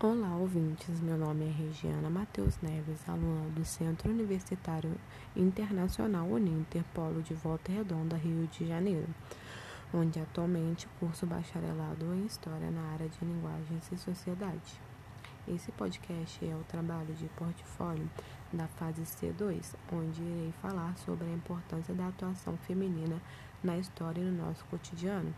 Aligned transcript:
Olá, 0.00 0.36
ouvintes. 0.36 1.00
Meu 1.00 1.18
nome 1.18 1.44
é 1.44 1.50
Regiana 1.50 2.08
Matheus 2.08 2.56
Neves, 2.62 3.00
aluna 3.08 3.50
do 3.50 3.64
Centro 3.64 4.08
Universitário 4.08 4.92
Internacional 5.34 6.24
Uninter, 6.24 6.84
Polo 6.94 7.20
de 7.20 7.34
Volta 7.34 7.72
Redonda, 7.72 8.16
Rio 8.16 8.46
de 8.46 8.64
Janeiro, 8.64 9.08
onde 9.92 10.20
atualmente 10.20 10.86
curso 11.00 11.26
bacharelado 11.26 12.14
em 12.14 12.26
História 12.26 12.70
na 12.70 12.92
área 12.92 13.08
de 13.08 13.24
Linguagens 13.24 13.90
e 13.90 13.96
Sociedade. 13.96 14.80
Esse 15.48 15.72
podcast 15.72 16.48
é 16.48 16.54
o 16.54 16.62
trabalho 16.68 17.12
de 17.14 17.26
portfólio 17.30 18.08
da 18.52 18.68
fase 18.68 19.02
C2, 19.02 19.74
onde 19.92 20.22
irei 20.22 20.54
falar 20.62 20.96
sobre 20.98 21.26
a 21.26 21.34
importância 21.34 21.92
da 21.92 22.06
atuação 22.06 22.56
feminina 22.58 23.20
na 23.64 23.76
história 23.76 24.20
e 24.20 24.24
no 24.24 24.46
nosso 24.46 24.64
cotidiano. 24.66 25.34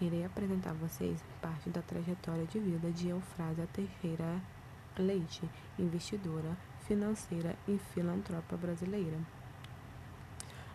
Irei 0.00 0.24
apresentar 0.24 0.70
a 0.70 0.74
vocês 0.74 1.20
parte 1.42 1.68
da 1.70 1.82
trajetória 1.82 2.46
de 2.46 2.60
vida 2.60 2.88
de 2.92 3.08
Eufrásia 3.08 3.68
Teixeira 3.72 4.40
Leite, 4.96 5.48
investidora 5.76 6.56
financeira 6.88 7.56
e 7.66 7.78
filantropa 7.92 8.56
brasileira. 8.56 9.18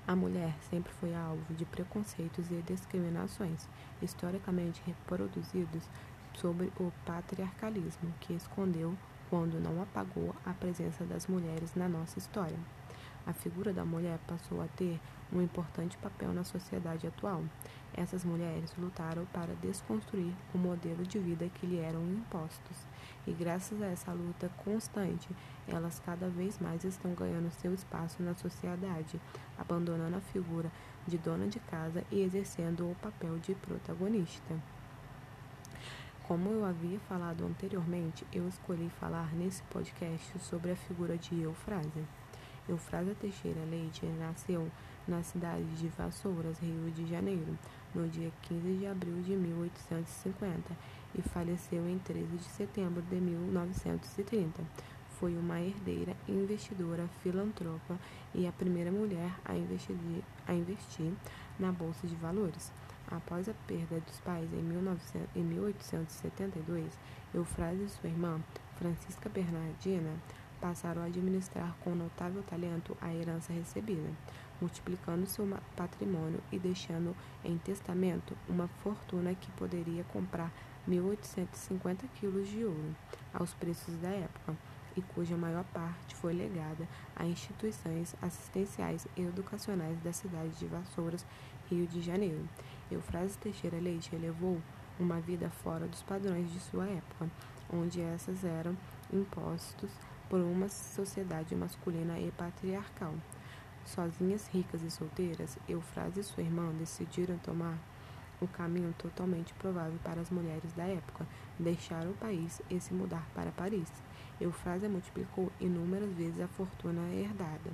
A 0.05 0.15
mulher 0.15 0.53
sempre 0.69 0.91
foi 0.93 1.15
alvo 1.15 1.53
de 1.53 1.63
preconceitos 1.63 2.51
e 2.51 2.61
discriminações 2.61 3.67
historicamente 4.01 4.81
reproduzidos 4.85 5.89
sobre 6.35 6.71
o 6.77 6.91
patriarcalismo, 7.05 8.13
que 8.19 8.33
escondeu, 8.33 8.93
quando 9.29 9.59
não 9.59 9.81
apagou, 9.81 10.35
a 10.45 10.53
presença 10.53 11.05
das 11.05 11.27
mulheres 11.27 11.73
na 11.75 11.87
nossa 11.87 12.19
história. 12.19 12.59
A 13.25 13.31
figura 13.31 13.71
da 13.71 13.85
mulher 13.85 14.19
passou 14.27 14.61
a 14.61 14.67
ter 14.67 14.99
um 15.31 15.41
importante 15.41 15.97
papel 15.97 16.33
na 16.33 16.43
sociedade 16.43 17.07
atual. 17.07 17.41
Essas 17.93 18.25
mulheres 18.25 18.73
lutaram 18.77 19.25
para 19.27 19.55
desconstruir 19.55 20.33
o 20.53 20.57
modelo 20.57 21.03
de 21.03 21.19
vida 21.19 21.47
que 21.47 21.65
lhe 21.65 21.77
eram 21.77 22.03
impostos. 22.03 22.85
E 23.25 23.31
graças 23.31 23.81
a 23.81 23.85
essa 23.85 24.11
luta 24.11 24.49
constante, 24.65 25.29
elas 25.67 26.01
cada 26.05 26.27
vez 26.27 26.59
mais 26.59 26.83
estão 26.83 27.13
ganhando 27.13 27.49
seu 27.51 27.73
espaço 27.73 28.21
na 28.21 28.33
sociedade, 28.33 29.21
abandonando 29.57 30.17
a 30.17 30.21
figura 30.21 30.69
de 31.07 31.17
dona 31.17 31.47
de 31.47 31.59
casa 31.59 32.03
e 32.11 32.21
exercendo 32.21 32.91
o 32.91 32.95
papel 32.95 33.39
de 33.39 33.55
protagonista. 33.55 34.53
Como 36.27 36.49
eu 36.49 36.65
havia 36.65 36.99
falado 37.01 37.45
anteriormente, 37.45 38.25
eu 38.33 38.47
escolhi 38.47 38.89
falar 38.99 39.33
nesse 39.33 39.61
podcast 39.63 40.39
sobre 40.39 40.71
a 40.71 40.75
figura 40.75 41.17
de 41.17 41.41
Eufrásia. 41.41 42.03
Eufrásia 42.67 43.15
Teixeira 43.15 43.59
Leite 43.69 44.05
nasceu 44.05 44.71
na 45.07 45.21
cidade 45.21 45.65
de 45.75 45.87
Vassouras, 45.89 46.59
Rio 46.59 46.89
de 46.91 47.05
Janeiro, 47.05 47.57
no 47.93 48.07
dia 48.07 48.31
15 48.43 48.77
de 48.77 48.87
abril 48.87 49.21
de 49.21 49.35
1850 49.35 50.75
e 51.15 51.21
faleceu 51.21 51.87
em 51.87 51.99
13 51.99 52.37
de 52.37 52.43
setembro 52.45 53.01
de 53.01 53.15
1930. 53.15 54.63
Foi 55.19 55.37
uma 55.37 55.61
herdeira, 55.61 56.15
investidora, 56.27 57.07
filantropa 57.21 57.97
e 58.33 58.47
a 58.47 58.51
primeira 58.51 58.91
mulher 58.91 59.31
a 59.45 59.55
investir, 59.55 59.95
a 60.47 60.53
investir 60.53 61.11
na 61.59 61.71
Bolsa 61.71 62.07
de 62.07 62.15
Valores. 62.15 62.71
Após 63.07 63.47
a 63.47 63.53
perda 63.67 63.99
dos 63.99 64.19
pais 64.21 64.51
em, 64.53 64.63
1900, 64.63 65.35
em 65.35 65.43
1872, 65.43 66.97
Eufrásia 67.33 67.83
e 67.83 67.89
sua 67.89 68.09
irmã, 68.09 68.41
Francisca 68.77 69.29
Bernardina, 69.29 70.11
passaram 70.63 71.01
a 71.01 71.05
administrar 71.07 71.75
com 71.83 71.93
notável 71.93 72.41
talento 72.43 72.95
a 73.01 73.13
herança 73.13 73.51
recebida, 73.51 74.09
multiplicando 74.61 75.27
seu 75.27 75.45
patrimônio 75.75 76.39
e 76.53 76.57
deixando 76.57 77.13
em 77.43 77.57
testamento 77.57 78.33
uma 78.47 78.69
fortuna 78.81 79.35
que 79.35 79.51
poderia 79.51 80.05
comprar 80.05 80.53
1.850 80.87 82.05
quilos 82.15 82.47
de 82.47 82.63
ouro 82.63 82.95
aos 83.33 83.53
preços 83.53 83.93
da 83.97 84.07
época 84.07 84.55
e 84.95 85.01
cuja 85.01 85.35
maior 85.35 85.65
parte 85.65 86.15
foi 86.15 86.31
legada 86.31 86.87
a 87.13 87.25
instituições 87.25 88.15
assistenciais 88.21 89.05
e 89.17 89.21
educacionais 89.21 89.99
da 89.99 90.13
cidade 90.13 90.57
de 90.57 90.65
Vassouras, 90.67 91.25
Rio 91.69 91.85
de 91.87 92.01
Janeiro. 92.01 92.47
Eufrásia 92.89 93.37
Teixeira 93.41 93.81
Leite 93.81 94.15
elevou 94.15 94.61
uma 94.97 95.19
vida 95.19 95.49
fora 95.49 95.87
dos 95.87 96.01
padrões 96.03 96.49
de 96.53 96.59
sua 96.61 96.87
época, 96.87 97.29
onde 97.69 97.99
essas 97.99 98.45
eram 98.45 98.77
impostos 99.11 99.91
por 100.29 100.39
uma 100.39 100.69
sociedade 100.69 101.55
masculina 101.55 102.19
e 102.19 102.31
patriarcal. 102.31 103.13
Sozinhas, 103.85 104.47
ricas 104.47 104.81
e 104.81 104.89
solteiras, 104.89 105.57
Eufrásia 105.67 106.21
e 106.21 106.23
sua 106.23 106.43
irmã 106.43 106.71
decidiram 106.79 107.37
tomar 107.37 107.77
o 108.41 108.47
caminho 108.47 108.93
totalmente 108.97 109.53
provável 109.53 109.97
para 110.03 110.21
as 110.21 110.29
mulheres 110.29 110.71
da 110.73 110.83
época, 110.83 111.25
deixar 111.59 112.05
o 112.07 112.13
país 112.13 112.61
e 112.69 112.79
se 112.79 112.93
mudar 112.93 113.25
para 113.33 113.51
Paris. 113.51 113.91
Eufrásia 114.39 114.89
multiplicou 114.89 115.51
inúmeras 115.59 116.11
vezes 116.13 116.41
a 116.41 116.47
fortuna 116.47 117.01
herdada, 117.13 117.71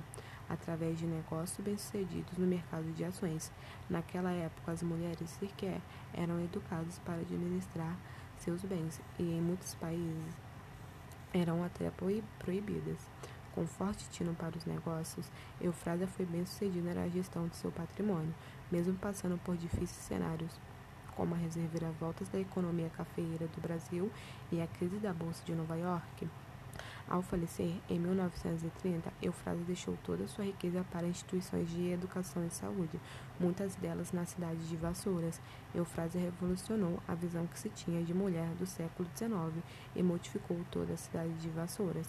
através 0.48 0.98
de 0.98 1.06
negócios 1.06 1.64
bem-sucedidos 1.64 2.38
no 2.38 2.46
mercado 2.46 2.92
de 2.92 3.04
ações. 3.04 3.50
Naquela 3.88 4.32
época, 4.32 4.72
as 4.72 4.82
mulheres 4.82 5.30
sequer 5.30 5.80
eram 6.12 6.40
educadas 6.42 6.98
para 7.00 7.20
administrar 7.20 7.96
seus 8.38 8.62
bens, 8.62 9.00
e 9.18 9.22
em 9.22 9.40
muitos 9.40 9.74
países 9.74 10.49
eram 11.32 11.64
até 11.64 11.90
proibidas. 12.38 12.98
Com 13.54 13.66
forte 13.66 14.08
tino 14.10 14.34
para 14.34 14.56
os 14.56 14.64
negócios, 14.64 15.30
Eufrásia 15.60 16.06
foi 16.06 16.24
bem 16.24 16.46
sucedida 16.46 16.94
na 16.94 17.08
gestão 17.08 17.48
de 17.48 17.56
seu 17.56 17.70
patrimônio, 17.72 18.34
mesmo 18.70 18.94
passando 18.94 19.38
por 19.38 19.56
difíceis 19.56 19.90
cenários, 19.90 20.60
como 21.16 21.34
a 21.34 21.38
reviravoltas 21.38 22.28
da 22.28 22.38
economia 22.38 22.88
cafeeira 22.90 23.46
do 23.48 23.60
Brasil 23.60 24.10
e 24.52 24.62
a 24.62 24.66
crise 24.66 24.98
da 24.98 25.12
Bolsa 25.12 25.44
de 25.44 25.54
Nova 25.54 25.76
York. 25.76 26.28
Ao 27.10 27.22
falecer 27.22 27.74
em 27.88 27.98
1930, 27.98 29.12
Eufrásia 29.20 29.64
deixou 29.64 29.98
toda 30.04 30.28
sua 30.28 30.44
riqueza 30.44 30.86
para 30.92 31.08
instituições 31.08 31.68
de 31.68 31.90
educação 31.90 32.46
e 32.46 32.50
saúde, 32.50 33.00
muitas 33.40 33.74
delas 33.74 34.12
na 34.12 34.24
cidade 34.24 34.60
de 34.68 34.76
Vassouras. 34.76 35.40
Eufrásia 35.74 36.20
revolucionou 36.20 37.02
a 37.08 37.16
visão 37.16 37.48
que 37.48 37.58
se 37.58 37.68
tinha 37.68 38.00
de 38.04 38.14
mulher 38.14 38.46
do 38.50 38.64
século 38.64 39.08
XIX 39.16 39.60
e 39.96 40.04
modificou 40.04 40.56
toda 40.70 40.92
a 40.92 40.96
cidade 40.96 41.34
de 41.34 41.48
Vassouras. 41.48 42.06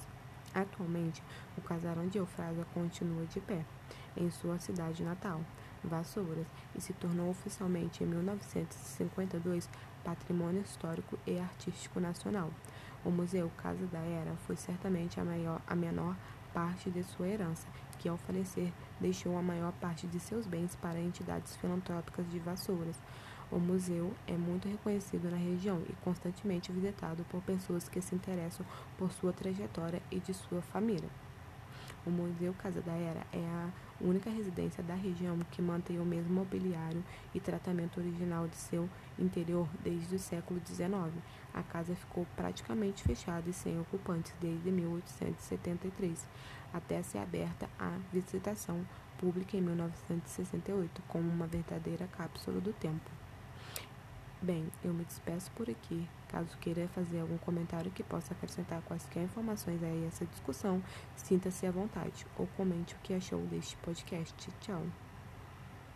Atualmente, 0.53 1.23
o 1.57 1.62
casarão 1.62 2.07
de 2.07 2.19
Eufrásia 2.19 2.63
continua 2.72 3.25
de 3.25 3.39
pé 3.39 3.66
em 4.16 4.29
sua 4.29 4.59
cidade 4.59 5.01
natal, 5.01 5.41
Vassouras, 5.83 6.45
e 6.75 6.81
se 6.81 6.94
tornou 6.94 7.31
oficialmente 7.31 8.03
em 8.03 8.07
1952 8.07 9.68
Patrimônio 10.03 10.62
Histórico 10.62 11.18
e 11.25 11.39
Artístico 11.39 12.00
Nacional. 12.00 12.51
O 13.03 13.09
Museu 13.09 13.51
Casa 13.57 13.85
da 13.88 14.00
Era 14.00 14.35
foi 14.45 14.56
certamente 14.56 15.19
a, 15.19 15.23
maior, 15.23 15.59
a 15.66 15.75
menor 15.75 16.16
parte 16.53 16.89
de 16.89 17.03
sua 17.03 17.28
herança, 17.28 17.67
que 17.97 18.07
ao 18.07 18.17
falecer 18.17 18.72
deixou 19.00 19.38
a 19.38 19.41
maior 19.41 19.72
parte 19.73 20.06
de 20.06 20.19
seus 20.19 20.45
bens 20.45 20.75
para 20.75 21.00
entidades 21.00 21.56
filantrópicas 21.56 22.29
de 22.29 22.39
Vassouras. 22.39 23.00
O 23.51 23.59
museu 23.59 24.13
é 24.28 24.34
muito 24.34 24.67
reconhecido 24.67 25.29
na 25.29 25.38
região 25.38 25.81
e 25.89 25.94
constantemente 26.03 26.72
visitado 26.72 27.25
por 27.25 27.41
pessoas 27.41 27.89
que 27.89 28.01
se 28.01 28.16
interessam 28.16 28.66
por 28.97 29.12
sua 29.12 29.33
trajetória 29.33 30.01
e 30.09 30.19
de 30.19 30.33
sua 30.33 30.62
família. 30.62 31.09
O 32.03 32.09
Museu 32.09 32.51
Casa 32.56 32.81
da 32.81 32.94
Era 32.94 33.22
é 33.31 33.45
a 33.45 33.69
única 34.01 34.29
residência 34.29 34.81
da 34.81 34.95
região 34.95 35.38
que 35.51 35.62
mantém 35.62 36.00
o 36.00 36.06
mesmo 36.06 36.34
mobiliário 36.34 37.03
e 37.34 37.39
tratamento 37.39 38.00
original 38.00 38.47
de 38.47 38.56
seu 38.56 38.89
interior 39.19 39.67
desde 39.84 40.16
o 40.16 40.19
século 40.19 40.59
XIX. 40.66 41.13
A 41.53 41.62
casa 41.62 41.94
ficou 41.95 42.25
praticamente 42.35 43.03
fechada 43.03 43.47
e 43.47 43.53
sem 43.53 43.79
ocupantes 43.79 44.34
desde 44.41 44.72
1873, 44.72 46.28
até 46.73 47.03
ser 47.03 47.19
aberta 47.19 47.69
à 47.78 47.95
visitação 48.12 48.83
pública 49.19 49.56
em 49.56 49.62
1968, 49.62 51.03
como 51.07 51.29
uma 51.29 51.45
verdadeira 51.45 52.07
cápsula 52.07 52.59
do 52.59 52.73
tempo. 52.73 53.12
Bem, 54.41 54.66
eu 54.84 54.91
me 54.91 55.06
despeço 55.06 55.52
por 55.52 55.69
aqui. 55.69 56.09
Caso 56.28 56.57
queira 56.57 56.88
fazer 56.88 57.19
algum 57.19 57.38
comentário 57.38 57.92
que 57.92 58.01
possa 58.01 58.33
acrescentar 58.33 58.81
quaisquer 58.81 59.24
informações 59.24 59.83
a 59.83 60.07
essa 60.07 60.25
discussão, 60.25 60.81
sinta-se 61.15 61.68
à 61.68 61.71
vontade 61.71 62.25
ou 62.36 62.48
comente 62.57 62.95
o 62.95 63.00
que 63.04 63.13
achou 63.13 63.39
deste 63.45 63.77
podcast. 63.77 64.50
Tchau! 64.60 64.81